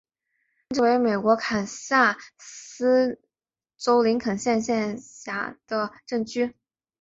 [0.03, 3.21] 洛根镇区为美国堪萨斯
[3.77, 6.55] 州林肯县辖下的镇区。